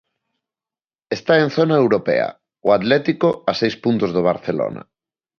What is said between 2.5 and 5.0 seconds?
o Atlético a seis puntos do Barcelona.